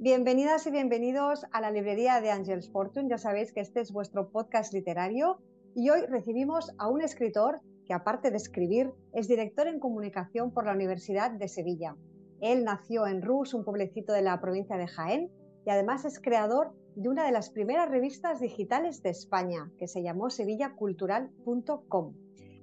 [0.00, 3.08] Bienvenidas y bienvenidos a la librería de Angels Fortune.
[3.10, 5.40] Ya sabéis que este es vuestro podcast literario
[5.74, 10.66] y hoy recibimos a un escritor que aparte de escribir es director en comunicación por
[10.66, 11.96] la Universidad de Sevilla.
[12.40, 15.32] Él nació en Rus, un pueblecito de la provincia de Jaén,
[15.66, 20.04] y además es creador de una de las primeras revistas digitales de España, que se
[20.04, 22.14] llamó sevillacultural.com,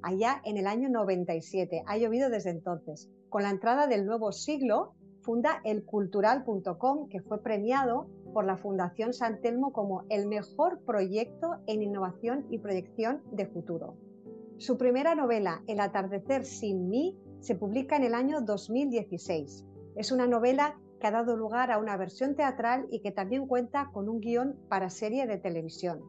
[0.04, 1.84] allá en el año 97.
[1.86, 3.10] Ha llovido desde entonces.
[3.28, 4.94] Con la entrada del nuevo siglo,
[5.26, 11.82] funda elcultural.com, que fue premiado por la Fundación San Telmo como el mejor proyecto en
[11.82, 13.96] innovación y proyección de futuro.
[14.58, 19.66] Su primera novela, El atardecer sin mí, se publica en el año 2016.
[19.96, 23.90] Es una novela que ha dado lugar a una versión teatral y que también cuenta
[23.92, 26.02] con un guion para serie de televisión.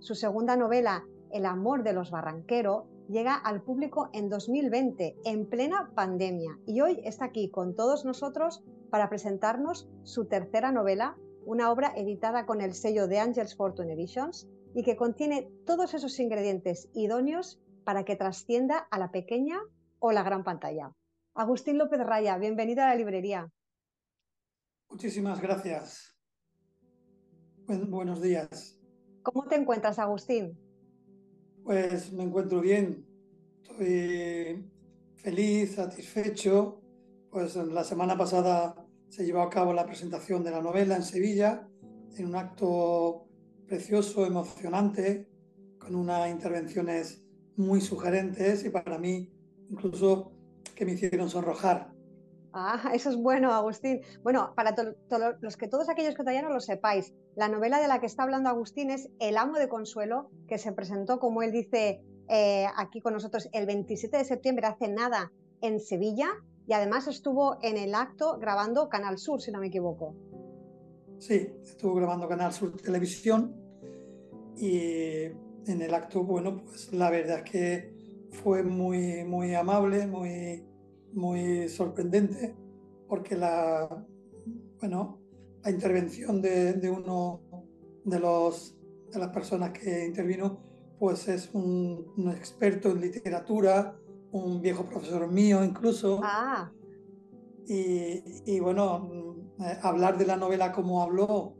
[0.00, 5.90] Su segunda novela, El amor de los barranqueros, llega al público en 2020, en plena
[5.94, 11.92] pandemia, y hoy está aquí con todos nosotros para presentarnos su tercera novela, una obra
[11.96, 17.60] editada con el sello de Angels Fortune Editions y que contiene todos esos ingredientes idóneos
[17.84, 19.60] para que trascienda a la pequeña
[20.00, 20.92] o la gran pantalla.
[21.34, 23.48] Agustín López Raya, bienvenido a la librería.
[24.90, 26.16] Muchísimas gracias.
[27.66, 28.78] buenos días.
[29.22, 30.65] ¿Cómo te encuentras, Agustín?
[31.66, 33.04] Pues me encuentro bien,
[33.60, 34.70] estoy
[35.16, 36.80] feliz, satisfecho.
[37.28, 41.68] Pues la semana pasada se llevó a cabo la presentación de la novela en Sevilla,
[42.16, 43.26] en un acto
[43.66, 45.28] precioso, emocionante,
[45.80, 47.24] con unas intervenciones
[47.56, 49.32] muy sugerentes y para mí
[49.68, 50.30] incluso
[50.76, 51.95] que me hicieron sonrojar.
[52.58, 54.00] Ah, eso es bueno, Agustín.
[54.22, 54.74] Bueno, para
[55.40, 58.22] los que todos aquellos que todavía no lo sepáis, la novela de la que está
[58.22, 63.02] hablando Agustín es El amo de Consuelo, que se presentó, como él dice, eh, aquí
[63.02, 66.28] con nosotros el 27 de septiembre, hace nada, en Sevilla,
[66.66, 70.14] y además estuvo en el acto grabando Canal Sur, si no me equivoco.
[71.18, 73.54] Sí, estuvo grabando Canal Sur Televisión
[74.56, 75.24] y
[75.66, 77.96] en el acto, bueno, pues la verdad es que
[78.30, 80.65] fue muy, muy amable, muy
[81.16, 82.54] muy sorprendente
[83.08, 84.06] porque la,
[84.80, 85.18] bueno,
[85.64, 87.40] la intervención de, uno
[88.04, 88.76] de, los,
[89.12, 90.60] de las personas que intervino
[90.98, 93.96] pues es un, experto en literatura,
[94.32, 96.20] un viejo profesor mío incluso.
[96.22, 96.70] Ah.
[97.66, 101.56] Y, y, bueno, eh, hablar de la novela como habló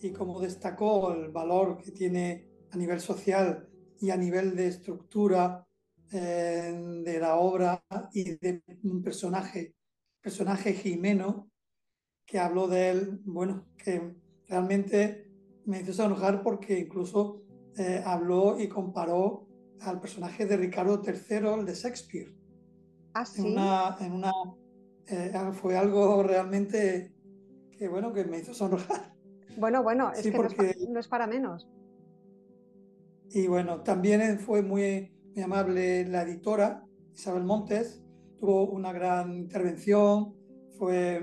[0.00, 3.68] y cómo destacó el valor que tiene a nivel social
[4.00, 5.63] y a nivel de estructura
[6.10, 9.74] de la obra y de un personaje,
[10.20, 11.50] personaje Jimeno,
[12.26, 14.14] que habló de él, bueno, que
[14.48, 15.30] realmente
[15.66, 17.42] me hizo enojar porque incluso
[17.76, 19.48] eh, habló y comparó
[19.80, 22.34] al personaje de Ricardo III, el de Shakespeare.
[23.14, 23.42] ¿Ah, sí?
[23.42, 24.32] En una, en una
[25.06, 27.12] eh, fue algo realmente
[27.76, 29.14] que, bueno, que me hizo sonrojar.
[29.56, 31.68] Bueno, bueno, es que no es para menos.
[33.30, 38.02] Y bueno, también fue muy muy amable la editora, Isabel Montes,
[38.38, 40.34] tuvo una gran intervención,
[40.78, 41.20] fue,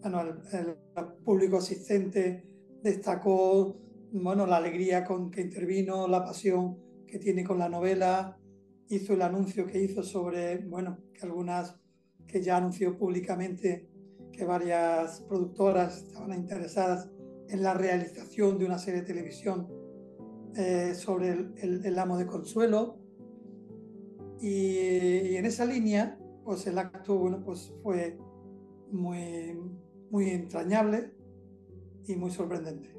[0.00, 0.22] bueno,
[0.52, 0.76] el,
[1.24, 2.44] público asistente
[2.82, 3.76] destacó,
[4.12, 8.38] bueno, la alegría con que intervino, la pasión que tiene con la novela,
[8.88, 11.76] hizo el anuncio que hizo sobre, bueno, que algunas,
[12.26, 13.88] que ya anunció públicamente
[14.32, 17.08] que varias productoras estaban interesadas
[17.48, 19.68] en la realización de una serie de televisión
[20.56, 23.03] eh, sobre el, el, amo de Consuelo.
[24.44, 28.18] Y, en esa línea, pues el acto bueno, pues fue
[28.92, 29.58] muy,
[30.10, 31.14] muy entrañable
[32.06, 32.94] y muy sorprendente.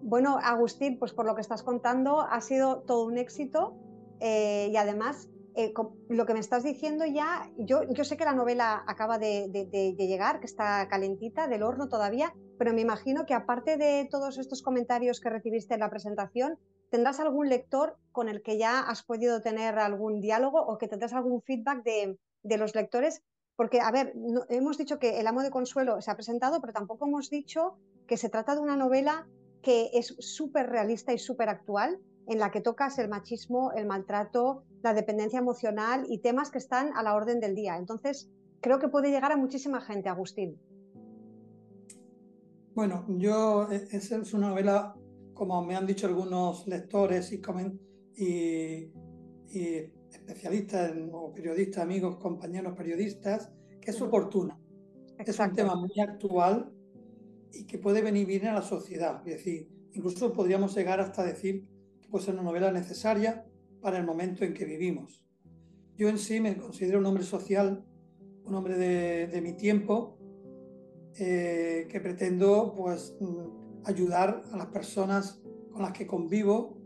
[0.00, 3.76] Bueno, Agustín, pues por lo que estás contando, ha sido todo un éxito
[4.18, 5.74] eh, y además eh,
[6.08, 10.06] lo que me estás diciendo ya, yo, yo sé que la novela acaba de, de,
[10.06, 14.62] llegar, que está calentita del horno todavía, pero me imagino que aparte de todos estos
[14.62, 16.58] comentarios que recibiste en la presentación,
[16.90, 21.12] ¿tendrás algún lector con el que ya has podido tener algún diálogo o que tendrás
[21.12, 22.18] algún feedback de,
[22.56, 23.22] los lectores?
[23.56, 24.14] Porque, a ver,
[24.48, 28.16] hemos dicho que El amo de Consuelo se ha presentado, pero tampoco hemos dicho que
[28.16, 29.26] se trata de una novela
[29.62, 34.64] que es súper realista y súper actual, en la que tocas el machismo, el maltrato,
[34.82, 37.76] la dependencia emocional y temas que están a la orden del día.
[37.76, 40.58] Entonces, creo que puede llegar a muchísima gente, Agustín.
[42.74, 44.96] Bueno, yo, e, esa es una novela
[45.34, 47.42] como me han dicho algunos lectores y,
[48.16, 48.92] y,
[49.50, 54.58] y especialistas o periodistas, amigos, compañeros periodistas, que es oportuna.
[55.18, 56.72] Es un tema muy actual
[57.52, 59.26] y que puede venir bien a la sociedad.
[59.26, 61.68] Es decir, incluso podríamos llegar hasta decir
[62.00, 63.46] que puede ser una novela necesaria
[63.80, 65.24] para el momento en que vivimos.
[65.96, 67.84] Yo en sí me considero un hombre social
[68.44, 70.18] un hombre de, mi tiempo,
[71.16, 75.40] eh, que pretendo pues mm, ayudar a las personas
[75.72, 76.78] con las que convivo.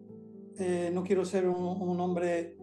[0.59, 2.57] Eh, no quiero ser un, hombre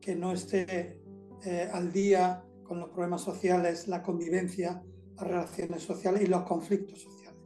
[0.00, 1.00] que no esté
[1.44, 4.82] eh, al día con los problemas sociales, la convivencia,
[5.16, 7.40] las relaciones sociales y los conflictos sociales.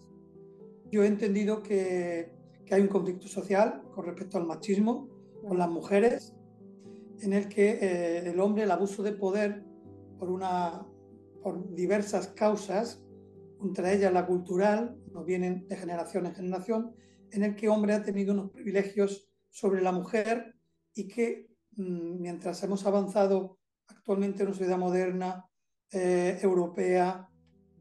[0.91, 2.33] Yo he entendido que,
[2.65, 5.09] que hay un conflicto social con respecto al machismo
[5.47, 6.35] con las mujeres,
[7.21, 9.65] en el que el hombre, el abuso de poder,
[10.19, 10.87] por, una,
[11.43, 13.04] por diversas causas,
[13.65, 16.95] entre ellas la cultural, nos vienen de generación en generación,
[17.31, 20.55] en el que hombre ha tenido unos privilegios sobre la mujer
[20.95, 23.59] y que mm, mientras hemos avanzado
[23.89, 25.47] actualmente en una sociedad moderna,
[25.93, 27.29] eh, europea,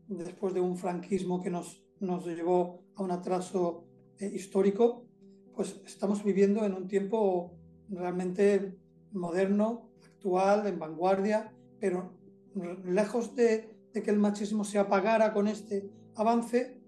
[0.07, 3.87] después de un franquismo que nos, nos llevó a un atraso
[4.19, 5.07] eh, histórico,
[5.55, 7.57] pues estamos viviendo en un tiempo
[7.89, 8.77] realmente
[9.11, 12.13] moderno, actual, en vanguardia, pero
[12.85, 16.81] lejos de, que el machismo se apagara con este avance,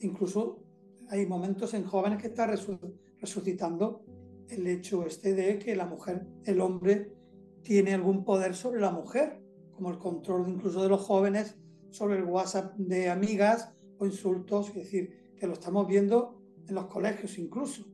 [0.00, 0.62] incluso
[1.08, 4.04] hay momentos en jóvenes que está resucitando
[4.48, 7.12] el hecho este de que la mujer, el hombre,
[7.62, 9.42] tiene algún poder sobre la mujer,
[9.72, 11.56] como el control incluso de los jóvenes
[11.90, 16.86] sobre el WhatsApp de amigas o insultos, es decir, que lo estamos viendo en los
[16.86, 17.86] colegios incluso.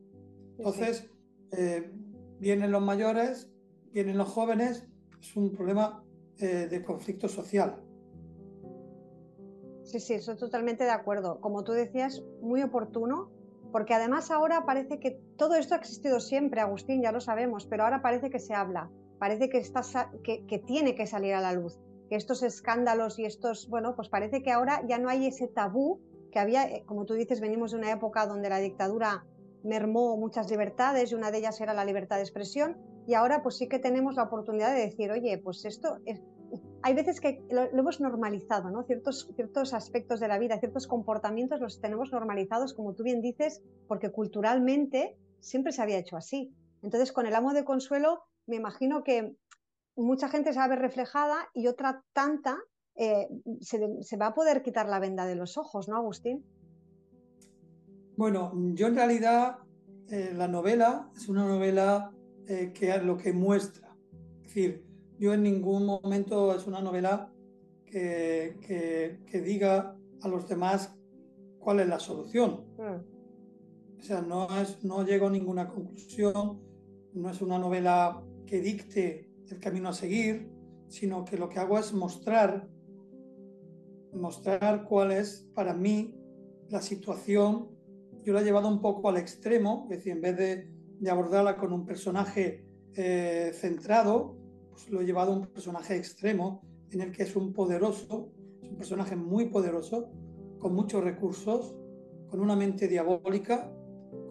[0.58, 1.08] Entonces,
[1.52, 1.90] eh,
[2.38, 3.50] vienen los mayores,
[3.92, 4.86] vienen los jóvenes,
[5.20, 6.04] es un problema
[6.38, 7.82] eh, de conflicto social.
[9.90, 11.40] Sí, sí, estoy totalmente de acuerdo.
[11.40, 13.28] Como tú decías, muy oportuno,
[13.72, 17.82] porque además ahora parece que todo esto ha existido siempre, Agustín, ya lo sabemos, pero
[17.82, 18.88] ahora parece que se habla,
[19.18, 19.82] parece que, está,
[20.22, 24.44] que, tiene que salir a la luz, que estos escándalos y estos, bueno, pues parece
[24.44, 26.00] que ahora ya no hay ese tabú
[26.30, 29.26] que había, eh, como tú dices, venimos de una época donde la dictadura
[29.64, 32.76] mermó muchas libertades y una de ellas era la libertad de expresión
[33.08, 36.22] y ahora pues sí que tenemos la oportunidad de decir, oye, pues esto es...
[36.82, 38.84] Hay veces que lo, hemos normalizado, ¿no?
[38.84, 44.10] Ciertos, aspectos de la vida, ciertos comportamientos los tenemos normalizados, como tú bien dices, porque
[44.10, 46.54] culturalmente siempre se había hecho así.
[46.82, 49.36] Entonces, con el amo de consuelo, me imagino que
[49.94, 52.58] mucha gente se va a ver reflejada y otra tanta
[52.96, 53.28] eh,
[53.60, 56.44] se, va a poder quitar la venda de los ojos, ¿no, Agustín?
[58.16, 59.58] Bueno, yo en realidad
[60.08, 62.10] eh, la novela es una novela
[62.46, 63.96] eh, que lo que muestra.
[64.42, 64.89] Es decir,
[65.20, 67.30] yo en ningún momento es una novela
[67.84, 68.56] que,
[69.26, 70.96] que, diga a los demás
[71.58, 72.64] cuál es la solución.
[72.78, 73.98] Mm.
[73.98, 76.62] O sea, no, es, no llego a ninguna conclusión,
[77.12, 80.50] no es una novela que dicte el camino a seguir,
[80.88, 82.66] sino que lo que hago es mostrar,
[84.14, 86.14] mostrar cuál es para mí
[86.70, 87.68] la situación
[88.22, 91.72] yo la he llevado un poco al extremo, es decir, en vez de, abordarla con
[91.72, 92.64] un personaje
[92.94, 94.36] eh, centrado,
[94.88, 98.32] lo he llevado a un personaje extremo en el que es un poderoso,
[98.62, 100.10] es un personaje muy poderoso,
[100.58, 101.74] con muchos recursos,
[102.28, 103.72] con una mente diabólica,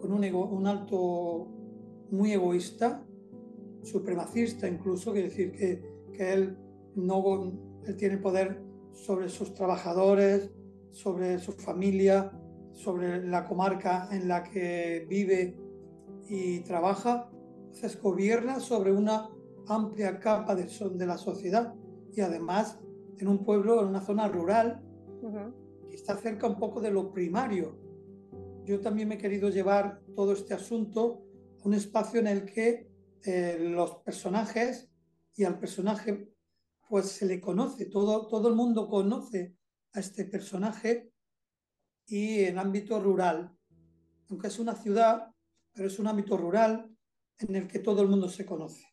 [0.00, 1.48] con un, ego, un alto
[2.10, 3.04] muy egoísta,
[3.82, 5.82] supremacista incluso, quiere decir que,
[6.12, 6.56] que él,
[6.94, 7.52] no,
[7.86, 8.62] él tiene poder
[8.92, 10.50] sobre sus trabajadores,
[10.90, 12.32] sobre su familia,
[12.72, 15.56] sobre la comarca en la que vive
[16.28, 17.30] y trabaja,
[17.66, 19.30] entonces gobierna sobre una
[19.68, 21.74] amplia capa de, de la sociedad
[22.12, 22.78] y además
[23.18, 24.82] en un pueblo, en una zona rural,
[25.88, 27.78] que está cerca un poco de lo primario.
[28.64, 31.22] Yo también me he querido llevar todo este asunto
[31.62, 32.90] a un espacio en el que
[33.24, 34.90] eh, los personajes
[35.34, 36.32] y al personaje
[36.88, 39.54] pues se le conoce, todo, todo el mundo conoce
[39.92, 41.12] a este personaje
[42.06, 43.56] y en ámbito rural.
[44.28, 45.30] Aunque es una ciudad,
[45.72, 46.90] pero es un ámbito rural
[47.38, 48.89] en el que todo el mundo se conoce.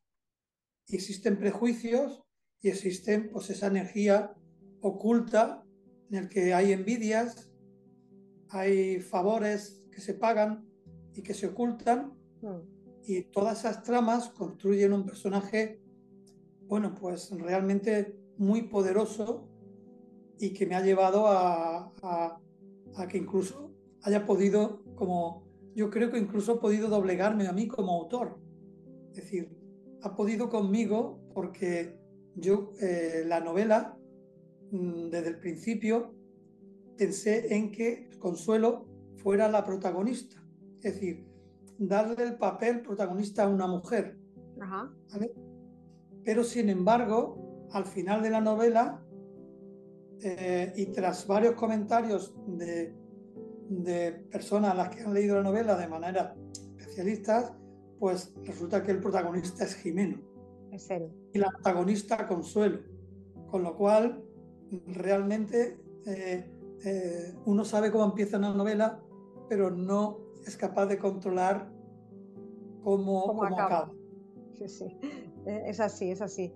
[0.88, 2.24] Y existen prejuicios
[2.62, 4.34] y existen pues esa energía
[4.82, 5.64] oculta
[6.10, 7.50] en el que hay envidias,
[8.50, 10.66] hay favores que se pagan
[11.14, 13.04] y que se ocultan hmm.
[13.06, 15.82] y todas esas tramas construyen un personaje,
[16.68, 19.50] bueno, pues realmente muy poderoso
[20.40, 23.72] y que me ha llevado a, a que incluso
[24.04, 28.40] haya podido, como yo creo que incluso ha podido doblegarme a mí como autor.
[29.10, 29.57] Es decir,
[30.04, 31.98] ha podido conmigo porque
[32.36, 33.98] yo eh, la novela,
[34.72, 36.14] mm, desde el principio,
[36.98, 38.88] pensé en que Consuelo
[39.18, 40.44] fuera la protagonista.
[40.82, 41.28] Es decir,
[41.78, 44.18] darle el papel protagonista a una mujer.
[46.24, 49.04] Pero sin embargo, al final de la novela,
[50.22, 52.96] eh, y tras varios comentarios de,
[53.70, 56.36] de, personas a las que han leído la novela de manera
[56.80, 57.54] especialistas,
[58.00, 60.20] pues resulta que el protagonista es Jimeno.
[60.72, 61.10] ¿En serio?
[61.34, 62.80] Y la protagonista Consuelo.
[63.50, 64.24] Con lo cual,
[64.88, 66.52] realmente eh,
[66.84, 69.00] eh, uno sabe cómo empieza una novela,
[69.50, 71.72] pero no es capaz de controlar
[72.84, 73.92] cómo, acaba.
[74.54, 75.00] Sí, sí,
[75.46, 76.54] es así, es así.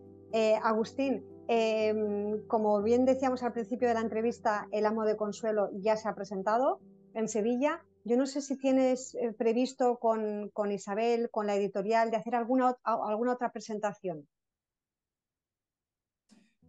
[0.63, 5.98] Agustín, em, como bien decíamos al principio de la entrevista, El amo de Consuelo ya
[5.98, 6.79] se ha presentado
[7.13, 7.86] en Sevilla.
[8.03, 12.75] Yo no sé si tienes eh, previsto con, Isabel, con la editorial, de hacer alguna,
[12.84, 14.27] alguna otra presentación.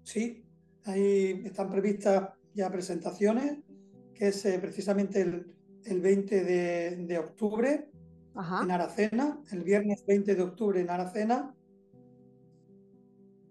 [0.03, 0.45] Sí,
[0.85, 3.59] ahí están previstas ya presentaciones,
[4.15, 7.89] que es eh, precisamente el, 20 de, octubre
[8.62, 11.55] en Aracena, el viernes 20 de octubre en Aracena,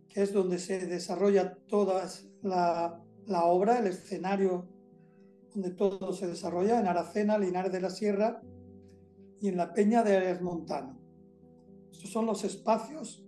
[0.07, 2.07] que es donde se desarrolla toda
[2.43, 4.67] la, la obra, el escenario
[5.53, 8.41] donde todo se desarrolla, en Aracena, Linares de la Sierra
[9.39, 10.97] y en la Peña de Montano.
[11.91, 13.25] Estos son los espacios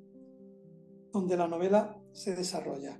[1.12, 3.00] donde la novela se desarrolla.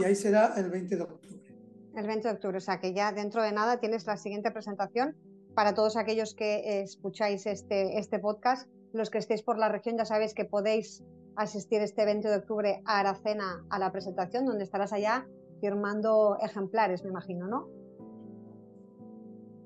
[0.00, 1.54] Y ahí será el 20 de octubre.
[1.94, 5.16] El 20 de octubre, o sea que ya dentro de nada tienes la siguiente presentación.
[5.54, 10.04] Para todos aquellos que escucháis este, este podcast, los que estéis por la región ya
[10.04, 11.02] sabéis que podéis
[11.36, 15.26] asistir este 20 de octubre a Aracena a la presentación, donde estarás allá
[15.60, 17.68] firmando ejemplares, me imagino, ¿no?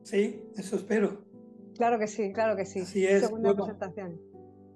[0.02, 1.22] Sí, eso espero.
[1.76, 2.80] Claro que sí, claro que sí.
[2.80, 3.22] Así es.
[3.22, 4.20] Segunda presentación.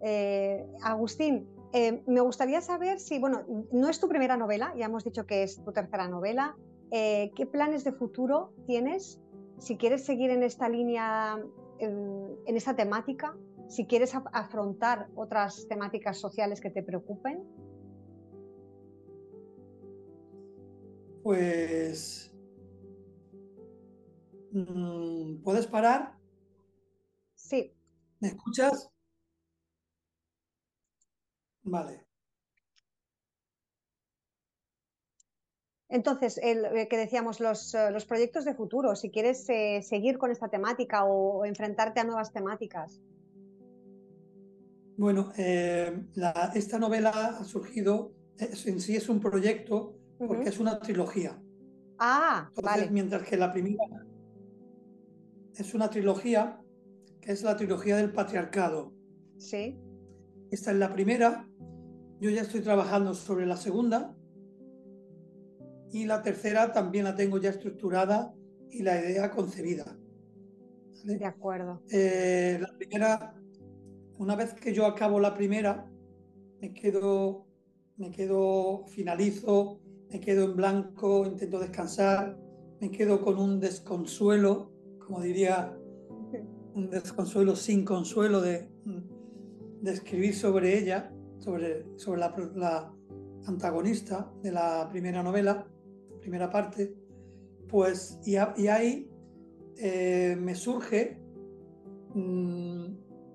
[0.03, 3.43] Eh, Agustín, eh, me gustaría saber si, bueno,
[3.73, 6.57] no es tu primera novela, ya hemos dicho que es tu tercera novela.
[6.91, 9.21] Eh, ¿Qué planes de futuro tienes?
[9.59, 11.39] Si quieres seguir en esta línea,
[11.79, 13.37] en, esta temática,
[13.69, 17.43] si quieres afrontar otras temáticas sociales que te preocupen.
[21.23, 22.33] Pues
[25.45, 26.17] ¿Puedes parar?
[27.35, 27.75] Sí.
[28.21, 28.91] ¿Me escuchas?
[31.63, 32.07] Vale.
[35.89, 40.19] Entonces, el, eh, que decíamos, los, eh, los, proyectos de futuro, si quieres eh, seguir
[40.19, 43.01] con esta temática o, enfrentarte a nuevas temáticas.
[44.97, 51.39] Bueno, esta novela ha surgido, en sí es un proyecto porque es una trilogía.
[51.99, 52.89] Ah, vale.
[52.91, 53.85] Mientras que la primera,
[55.59, 56.61] es una trilogía
[57.21, 58.93] que es la trilogía del patriarcado.
[59.39, 59.79] Sí.
[60.51, 61.49] Esta es la primera.
[62.21, 64.15] Yo ya estoy trabajando sobre la segunda.
[65.91, 68.35] Y la tercera también la tengo ya estructurada
[68.71, 69.97] y la idea concebida.
[71.05, 71.83] De acuerdo.
[71.91, 73.35] Eh, la primera,
[74.19, 75.91] una vez que yo acabo la primera,
[76.61, 77.47] me quedo,
[77.97, 82.37] me quedo, finalizo, me quedo en blanco, intento descansar,
[82.81, 84.76] me quedo con un desconsuelo
[85.07, 85.73] como diría,
[86.75, 88.69] un desconsuelo sin consuelo de,
[89.81, 92.93] de escribir sobre ella, sobre, sobre la,
[93.47, 95.69] antagonista de la primera novela,
[96.21, 96.97] primera parte,
[97.69, 99.09] pues y, ahí
[99.77, 101.21] eh, me surge
[102.13, 102.87] mm,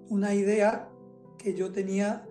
[0.10, 0.90] una idea
[1.38, 2.28] que yo tenía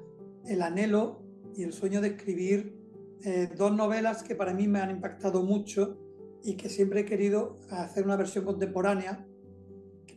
[0.46, 1.22] el anhelo
[1.56, 2.76] y el sueño de escribir
[3.24, 5.98] eh, dos novelas que para mí me han impactado mucho
[6.44, 9.26] y que siempre he querido hacer una versión contemporánea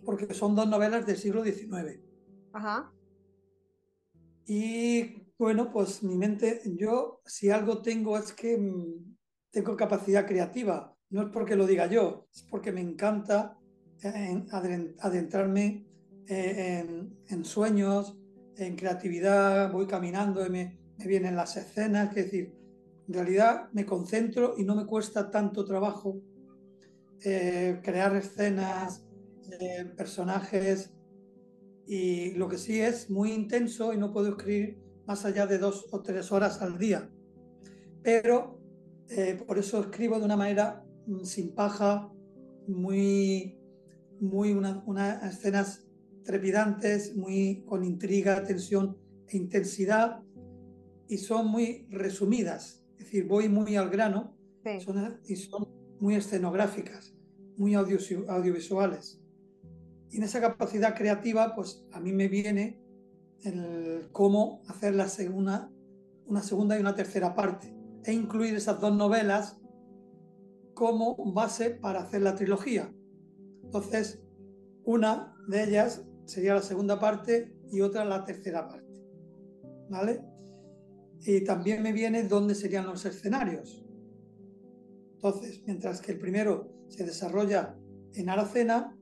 [0.05, 1.99] porque son dos novelas del siglo XIX.
[2.53, 2.91] Ajá.
[4.45, 9.15] Y bueno, pues mi mente, yo si algo tengo es que mm,
[9.51, 10.95] tengo capacidad creativa.
[11.09, 13.57] No es porque lo diga yo, es porque me encanta
[14.03, 14.43] eh,
[14.99, 15.85] adentrarme
[16.27, 18.17] eh, en, sueños,
[18.57, 22.55] en creatividad, voy caminando y me, vienen las escenas, es decir,
[23.07, 26.21] en realidad me concentro y no me cuesta tanto trabajo
[27.23, 29.02] eh, crear escenas,
[29.95, 30.93] personajes
[31.85, 35.87] y lo que sí es muy intenso y no puedo escribir más allá de dos
[35.91, 37.09] o tres horas al día.
[38.01, 38.59] Pero
[39.09, 42.11] eh, por eso escribo de una manera mm, sin paja,
[42.67, 43.59] muy,
[44.19, 45.85] muy unas escenas
[46.23, 50.21] trepidantes, muy con intriga, tensión e intensidad
[51.07, 52.85] y son muy resumidas.
[52.97, 54.37] Es decir, voy muy al grano
[55.27, 55.67] y son
[55.99, 57.13] muy escenográficas,
[57.57, 59.22] muy audiovisuales.
[60.13, 62.79] Y en esa capacidad creativa, pues a mí me viene
[63.41, 65.71] el cómo hacer la segunda,
[66.27, 69.57] una segunda y una tercera parte e incluir esas dos novelas
[70.75, 72.93] como base para hacer la trilogía.
[73.63, 74.21] Entonces,
[74.83, 78.93] una de ellas sería la segunda parte y otra la tercera parte.
[79.89, 80.21] ¿Vale?
[81.21, 83.83] Y también me viene dónde serían los escenarios.
[85.15, 87.75] Entonces, mientras que el primero se desarrolla
[88.13, 88.95] en Aracena,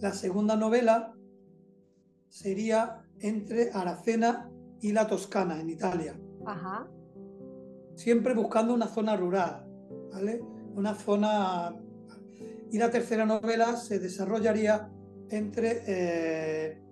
[0.00, 1.14] la segunda novela
[2.28, 6.18] sería entre Aracena y la Toscana, en Italia.
[6.46, 6.88] Ajá.
[7.94, 9.66] Siempre buscando una zona rural,
[10.12, 10.42] ¿vale?
[10.74, 11.76] una zona...
[12.72, 14.90] Y la tercera novela se desarrollaría
[15.28, 16.82] entre eh,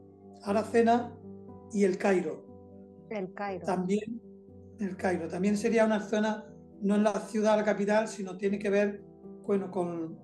[0.43, 1.17] Aracena
[1.73, 2.45] y el Cairo.
[3.11, 3.65] El Cairo.
[3.65, 4.21] También
[4.81, 5.29] el Cairo.
[5.29, 6.45] También sería una zona,
[6.81, 9.03] no en la ciudad, la capital, sino tiene que ver
[9.45, 10.19] bueno, con,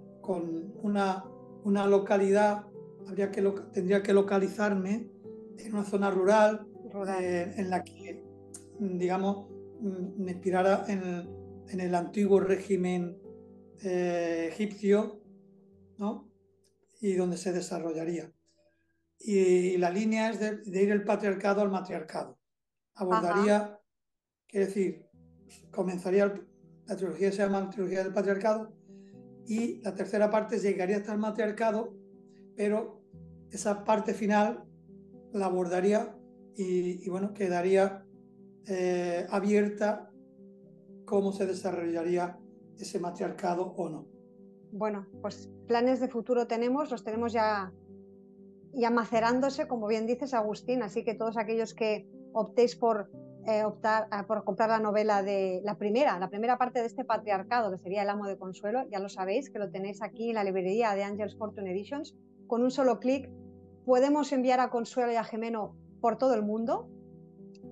[0.83, 1.25] una,
[1.64, 2.67] una, localidad,
[3.08, 3.42] habría que,
[3.73, 5.08] tendría que localizarme
[5.58, 6.66] en una zona rural,
[7.20, 8.23] eh, en la que,
[8.78, 9.49] digamos,
[9.80, 13.18] mm, me inspirara en, el antiguo régimen
[13.82, 15.20] eh, egipcio,
[15.99, 16.30] ¿no?
[17.00, 18.32] Y donde se desarrollaría.
[19.18, 22.38] Y, la línea es de, ir el patriarcado al matriarcado.
[22.94, 23.80] Abordaría,
[24.46, 25.06] quiere decir,
[25.73, 26.32] comenzaría,
[26.87, 28.73] la trilogía se llama trilogía del patriarcado,
[29.46, 31.92] y la tercera parte llegaría hasta el matriarcado,
[32.56, 33.02] pero
[33.50, 34.64] esa parte final
[35.32, 36.16] la abordaría
[36.56, 38.04] y, bueno, quedaría
[38.66, 40.11] eh, abierta
[41.04, 42.38] cómo se desarrollaría
[42.78, 44.06] ese matriarcado o no.
[44.73, 47.73] Bueno, pues planes de futuro tenemos, los tenemos ya,
[48.73, 53.11] ya macerándose, como bien dices, Agustín, así que todos aquellos que optéis por
[53.46, 57.04] eh, optar ah, por comprar la novela de la primera, la primera parte de este
[57.04, 60.37] patriarcado, que sería El amo de Consuelo, ya lo sabéis, que lo tenéis aquí en
[60.37, 62.16] la librería de Angels Fortune Editions.
[62.54, 63.28] Con un solo clic
[63.84, 66.88] podemos enviar a Consuelo y a Gemeno por todo el mundo.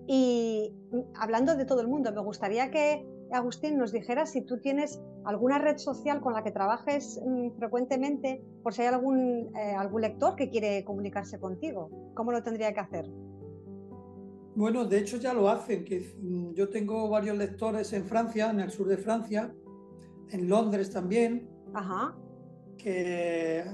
[0.09, 0.75] Y
[1.15, 5.61] hablando de todo el mundo, me gustaría que Agustín nos dijera si tú tienes alguna
[5.61, 10.35] red social con la que trabajes mm, frecuentemente, por si hay algún, eh, algún lector
[10.35, 11.89] que quiere comunicarse contigo.
[12.17, 13.09] ¿Cómo lo tendría que hacer?
[14.57, 18.59] Bueno, de hecho ya lo hacen, que mm, yo tengo varios lectores en Francia, en
[18.59, 19.55] el sur de Francia,
[20.31, 21.49] en Londres también,
[22.83, 23.65] que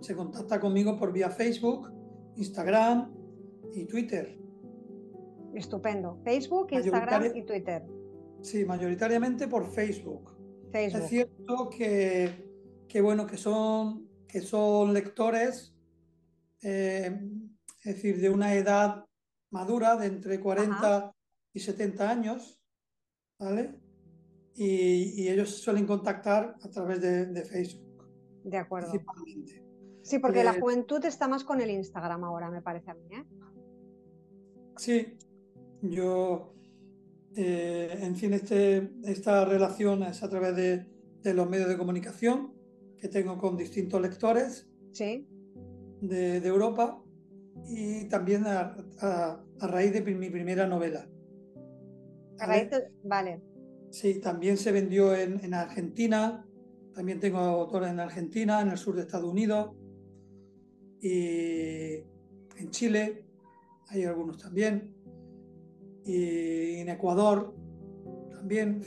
[0.00, 1.90] se contacta conmigo por vía Facebook,
[2.36, 3.12] Instagram
[3.72, 4.38] y Twitter.
[5.54, 6.20] Estupendo.
[6.24, 7.84] Facebook, Instagram y Twitter.
[8.42, 10.34] Sí, mayoritariamente por Facebook.
[10.72, 15.72] Es cierto que, bueno, que son, que son lectores,
[16.62, 17.16] eh,
[17.84, 19.04] es decir, de una edad
[19.50, 21.14] madura de entre 40
[21.52, 22.60] y 70 años,
[23.38, 23.76] ¿vale?
[24.56, 27.93] Y, ellos suelen contactar a través de, Facebook.
[28.44, 28.92] De acuerdo.
[30.02, 33.06] Sí, porque la eh, juventud está más con el Instagram ahora, me parece a mí,
[33.10, 33.24] ¿eh?
[34.76, 35.16] Sí,
[35.80, 36.54] yo,
[37.36, 40.86] eh, en fin, este, esta relación es a través de,
[41.22, 42.52] de, los medios de comunicación
[42.98, 45.26] que tengo con distintos lectores ¿Sí?
[46.00, 47.02] de, de Europa
[47.66, 48.76] y también a,
[49.60, 51.08] raíz de mi primera novela.
[52.38, 52.90] A raíz de...
[53.04, 53.40] Vale.
[53.90, 56.44] Sí, también se vendió en, Argentina,
[56.94, 59.72] también tengo autores en Argentina, en el sur de Estados Unidos
[61.00, 61.96] y
[62.56, 63.24] en Chile,
[63.88, 64.94] hay algunos también,
[66.04, 67.54] y en Ecuador
[68.32, 68.80] también,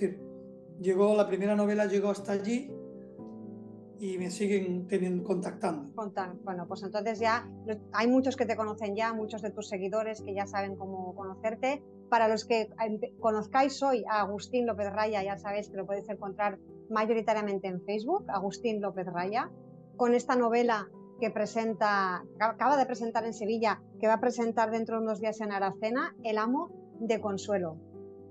[0.80, 2.72] llegó, la primera novela llegó hasta allí
[4.00, 5.91] y me siguen teniendo, contactando.
[6.43, 7.50] Bueno, pues entonces ya
[7.91, 11.84] hay muchos que te conocen ya, muchos de tus seguidores que ya saben cómo conocerte.
[12.10, 12.70] Para los que
[13.20, 16.58] conozcáis hoy a Agustín López Raya, ya sabéis que lo podéis encontrar
[16.89, 19.50] mayoritariamente en Facebook, Agustín López Raya,
[19.95, 20.88] con esta novela
[21.19, 25.41] que presenta, acaba de presentar en Sevilla, que va a presentar dentro de unos días
[25.41, 26.69] en Aracena, El amo
[27.00, 27.78] de Consuelo.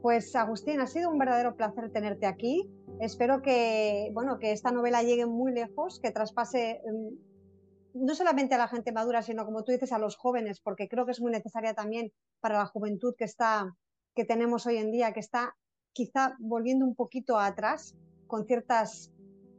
[0.02, 2.70] Pues Agustín, ha sido un verdadero placer tenerte aquí.
[3.00, 8.58] Espero que, bueno, que esta novela llegue muy lejos, que traspase mm, no solamente a
[8.58, 11.32] la gente madura, sino como tú dices, a los jóvenes, porque creo que es muy
[11.32, 13.74] necesaria también para la juventud que está,
[14.14, 15.56] que tenemos hoy en día, que está
[15.92, 19.12] quizá volviendo un poquito atrás con ciertas,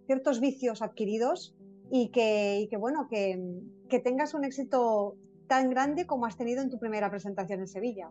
[0.06, 1.56] ciertos vicios adquiridos
[1.92, 5.16] y que, que bueno, que, que tengas un éxito
[5.48, 8.10] tan grande como has tenido en tu primera presentación en Sevilla.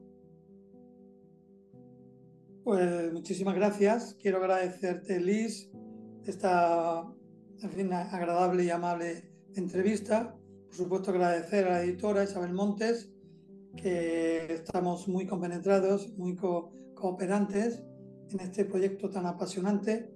[2.65, 4.17] Pues muchísimas gracias.
[4.21, 5.71] Quiero agradecerte, Liz,
[6.25, 7.07] esta
[8.11, 10.37] agradable y amable entrevista.
[10.67, 13.13] Por supuesto, agradecer a la editora Isabel Montes,
[13.77, 16.37] que estamos muy compenetrados, muy
[16.95, 17.85] cooperantes
[18.31, 20.16] en este proyecto tan apasionante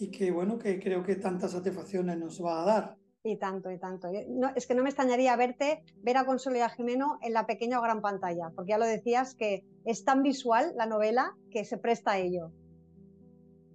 [0.00, 2.96] y que, bueno, que creo que tantas satisfacciones nos va a dar.
[3.22, 4.08] Y tanto, y tanto.
[4.56, 7.78] es que no me extrañaría verte, ver a Consuelo y a Jimeno en la pequeña
[7.78, 11.76] o gran pantalla, porque ya lo decías que es tan visual la novela que se
[11.76, 12.50] presta a ello.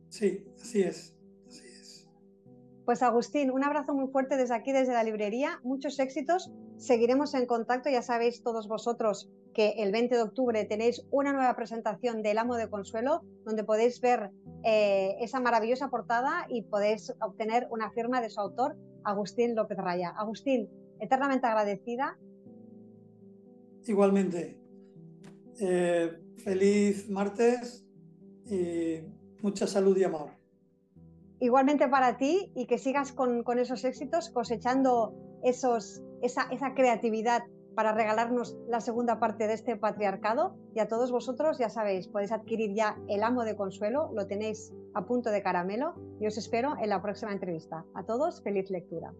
[0.09, 1.15] Sí, así es.
[1.47, 2.09] Así es.
[2.85, 5.59] Pues Agustín, un abrazo muy fuerte desde aquí, desde la librería.
[5.63, 6.51] Muchos éxitos.
[6.77, 7.89] Seguiremos en contacto.
[7.89, 12.57] Ya sabéis todos vosotros que el 20 de octubre tenéis una nueva presentación del Amo
[12.57, 14.29] de Consuelo, donde podéis ver
[14.63, 20.09] eh, esa maravillosa portada y podéis obtener una firma de su autor, Agustín López Raya.
[20.17, 22.17] Agustín, eternamente agradecida.
[23.85, 24.59] Igualmente.
[25.61, 26.11] Eh,
[26.43, 27.85] feliz martes
[28.45, 28.99] y
[29.41, 30.31] mucha salud y amor.
[31.39, 35.13] igualmente para ti y que sigas con, esos éxitos, cosechando
[35.43, 37.43] esos, esa, esa creatividad
[37.75, 40.55] para regalarnos la segunda parte de este patriarcado.
[40.73, 44.73] Y a todos vosotros, ya sabéis, podéis adquirir ya El Amo de Consuelo, lo tenéis
[44.93, 47.85] a punto de caramelo y os espero en la próxima entrevista.
[47.93, 49.13] A todos, feliz lectura.